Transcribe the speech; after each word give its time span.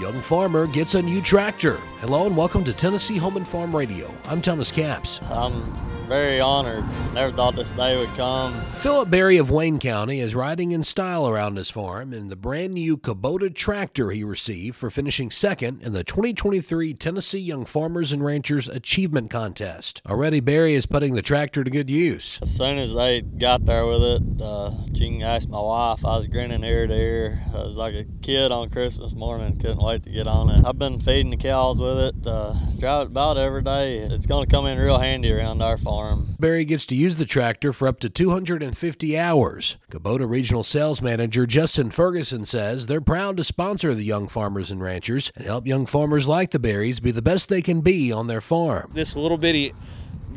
Young 0.00 0.18
farmer 0.22 0.66
gets 0.66 0.94
a 0.94 1.02
new 1.02 1.20
tractor. 1.20 1.74
Hello 2.00 2.26
and 2.26 2.34
welcome 2.34 2.64
to 2.64 2.72
Tennessee 2.72 3.18
Home 3.18 3.36
and 3.36 3.46
Farm 3.46 3.76
Radio. 3.76 4.10
I'm 4.24 4.40
Thomas 4.40 4.72
Caps. 4.72 5.20
I'm 5.24 5.52
um, 5.52 5.89
very 6.10 6.40
honored. 6.40 6.84
Never 7.14 7.30
thought 7.30 7.54
this 7.54 7.70
day 7.70 7.96
would 7.96 8.12
come. 8.16 8.52
Phillip 8.80 9.10
Berry 9.10 9.38
of 9.38 9.48
Wayne 9.48 9.78
County 9.78 10.18
is 10.18 10.34
riding 10.34 10.72
in 10.72 10.82
style 10.82 11.28
around 11.28 11.54
his 11.54 11.70
farm 11.70 12.12
in 12.12 12.26
the 12.26 12.34
brand 12.34 12.74
new 12.74 12.96
Kubota 12.96 13.54
tractor 13.54 14.10
he 14.10 14.24
received 14.24 14.74
for 14.74 14.90
finishing 14.90 15.30
second 15.30 15.82
in 15.82 15.92
the 15.92 16.02
2023 16.02 16.94
Tennessee 16.94 17.38
Young 17.38 17.64
Farmers 17.64 18.10
and 18.10 18.24
Ranchers 18.24 18.66
Achievement 18.66 19.30
Contest. 19.30 20.02
Already, 20.04 20.40
Berry 20.40 20.74
is 20.74 20.84
putting 20.84 21.14
the 21.14 21.22
tractor 21.22 21.62
to 21.62 21.70
good 21.70 21.88
use. 21.88 22.40
As 22.42 22.56
soon 22.56 22.78
as 22.78 22.92
they 22.92 23.20
got 23.20 23.64
there 23.64 23.86
with 23.86 24.02
it, 24.02 24.22
uh, 24.42 24.72
you 24.92 25.10
can 25.10 25.22
ask 25.22 25.48
my 25.48 25.60
wife. 25.60 26.04
I 26.04 26.16
was 26.16 26.26
grinning 26.26 26.64
ear 26.64 26.88
to 26.88 26.94
ear. 26.94 27.40
I 27.54 27.58
was 27.58 27.76
like 27.76 27.94
a 27.94 28.04
kid 28.20 28.50
on 28.50 28.68
Christmas 28.70 29.12
morning. 29.12 29.60
Couldn't 29.60 29.82
wait 29.82 30.02
to 30.02 30.10
get 30.10 30.26
on 30.26 30.50
it. 30.50 30.66
I've 30.66 30.78
been 30.78 30.98
feeding 30.98 31.30
the 31.30 31.36
cows 31.36 31.80
with 31.80 31.98
it. 31.98 32.26
Uh, 32.26 32.54
drive 32.80 33.02
it 33.02 33.10
about 33.12 33.36
every 33.36 33.62
day. 33.62 33.98
It's 33.98 34.26
going 34.26 34.44
to 34.44 34.52
come 34.52 34.66
in 34.66 34.76
real 34.76 34.98
handy 34.98 35.32
around 35.32 35.62
our 35.62 35.78
farm 35.78 35.99
farm. 36.00 36.36
Berry 36.38 36.64
gets 36.64 36.86
to 36.86 36.94
use 36.94 37.16
the 37.16 37.24
tractor 37.24 37.72
for 37.72 37.86
up 37.86 38.00
to 38.00 38.08
250 38.08 39.18
hours. 39.18 39.76
Kubota 39.90 40.28
Regional 40.28 40.62
Sales 40.62 41.02
Manager 41.02 41.46
Justin 41.46 41.90
Ferguson 41.90 42.44
says 42.44 42.86
they're 42.86 43.00
proud 43.00 43.36
to 43.36 43.44
sponsor 43.44 43.94
the 43.94 44.04
young 44.04 44.28
farmers 44.28 44.70
and 44.70 44.80
ranchers 44.80 45.30
and 45.36 45.44
help 45.44 45.66
young 45.66 45.86
farmers 45.86 46.26
like 46.26 46.50
the 46.50 46.58
Berries 46.58 47.00
be 47.00 47.10
the 47.10 47.22
best 47.22 47.48
they 47.48 47.62
can 47.62 47.80
be 47.80 48.10
on 48.12 48.26
their 48.26 48.40
farm. 48.40 48.90
This 48.94 49.14
little 49.14 49.38
bitty 49.38 49.74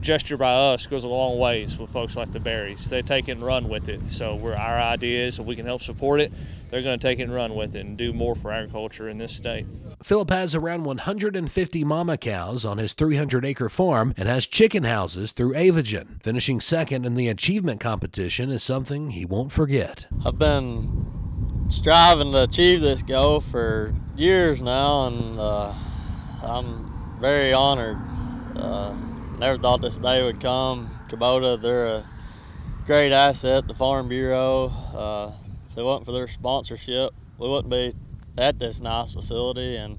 gesture 0.03 0.37
by 0.37 0.53
us 0.53 0.85
goes 0.85 1.03
a 1.05 1.07
long 1.07 1.39
ways 1.39 1.79
with 1.79 1.89
folks 1.89 2.15
like 2.15 2.31
the 2.31 2.39
Berries. 2.39 2.89
They 2.89 3.01
take 3.01 3.29
it 3.29 3.33
and 3.33 3.41
run 3.41 3.69
with 3.69 3.89
it. 3.89 4.11
So 4.11 4.35
we're 4.35 4.53
our 4.53 4.77
ideas, 4.77 5.39
if 5.39 5.45
we 5.45 5.55
can 5.55 5.65
help 5.65 5.81
support 5.81 6.19
it, 6.19 6.31
they're 6.69 6.81
going 6.81 6.99
to 6.99 7.07
take 7.07 7.19
it 7.19 7.23
and 7.23 7.33
run 7.33 7.55
with 7.55 7.75
it 7.75 7.85
and 7.85 7.97
do 7.97 8.13
more 8.13 8.35
for 8.35 8.51
agriculture 8.51 9.07
in 9.07 9.17
this 9.17 9.35
state. 9.35 9.65
Phillip 10.03 10.29
has 10.29 10.53
around 10.53 10.83
150 10.83 11.83
mama 11.85 12.17
cows 12.17 12.65
on 12.65 12.77
his 12.77 12.93
300 12.93 13.45
acre 13.45 13.69
farm 13.69 14.13
and 14.17 14.27
has 14.27 14.45
chicken 14.45 14.83
houses 14.83 15.31
through 15.31 15.53
Aviagen. 15.53 16.21
Finishing 16.21 16.59
second 16.59 17.05
in 17.05 17.15
the 17.15 17.29
achievement 17.29 17.79
competition 17.79 18.49
is 18.49 18.61
something 18.61 19.11
he 19.11 19.23
won't 19.23 19.51
forget. 19.51 20.05
I've 20.25 20.37
been 20.37 21.05
striving 21.69 22.33
to 22.33 22.43
achieve 22.43 22.81
this 22.81 23.01
goal 23.01 23.39
for 23.39 23.95
years 24.17 24.61
now, 24.61 25.07
and 25.07 25.39
uh, 25.39 25.73
I'm 26.43 27.19
very 27.21 27.53
honored. 27.53 27.97
Uh, 28.57 28.95
never 29.39 29.57
thought 29.57 29.81
this 29.81 29.97
day 29.97 30.23
would 30.23 30.39
come. 30.39 30.89
Kubota, 31.09 31.61
they're 31.61 31.87
a 31.87 32.05
great 32.85 33.11
asset, 33.11 33.67
the 33.67 33.73
Farm 33.73 34.07
Bureau. 34.07 34.71
Uh, 34.93 35.31
if 35.69 35.77
it 35.77 35.83
wasn't 35.83 36.05
for 36.05 36.11
their 36.11 36.27
sponsorship, 36.27 37.11
we 37.37 37.47
wouldn't 37.47 37.71
be 37.71 37.93
at 38.37 38.59
this 38.59 38.79
nice 38.79 39.13
facility 39.13 39.75
and 39.75 39.97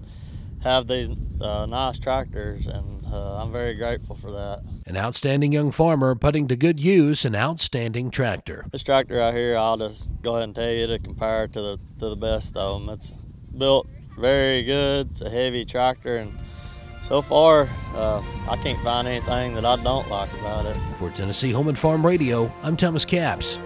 have 0.62 0.86
these 0.86 1.10
uh, 1.40 1.66
nice 1.66 1.98
tractors, 1.98 2.66
and 2.66 3.04
uh, 3.06 3.36
I'm 3.36 3.52
very 3.52 3.74
grateful 3.74 4.16
for 4.16 4.32
that. 4.32 4.62
An 4.86 4.96
outstanding 4.96 5.52
young 5.52 5.70
farmer 5.70 6.14
putting 6.14 6.48
to 6.48 6.56
good 6.56 6.80
use 6.80 7.24
an 7.24 7.34
outstanding 7.34 8.10
tractor. 8.10 8.66
This 8.72 8.82
tractor 8.82 9.20
out 9.20 9.34
here, 9.34 9.56
I'll 9.56 9.76
just 9.76 10.20
go 10.22 10.32
ahead 10.36 10.44
and 10.44 10.54
tell 10.54 10.70
you 10.70 10.86
to 10.86 10.98
compare 10.98 11.44
it 11.44 11.52
to 11.52 11.60
the 11.60 11.78
to 11.98 12.08
the 12.08 12.16
best 12.16 12.56
of 12.56 12.80
them. 12.80 12.88
It's 12.88 13.10
built 13.56 13.88
very 14.18 14.62
good. 14.62 15.10
It's 15.10 15.20
a 15.20 15.30
heavy 15.30 15.64
tractor, 15.64 16.16
and 16.16 16.38
so 17.04 17.20
far, 17.20 17.68
uh, 17.94 18.22
I 18.48 18.56
can't 18.56 18.82
find 18.82 19.06
anything 19.06 19.54
that 19.54 19.64
I 19.66 19.76
don't 19.76 20.08
like 20.08 20.32
about 20.40 20.64
it. 20.64 20.76
For 20.98 21.10
Tennessee 21.10 21.52
Home 21.52 21.68
and 21.68 21.78
Farm 21.78 22.04
Radio, 22.04 22.50
I'm 22.62 22.76
Thomas 22.76 23.04
Caps. 23.04 23.58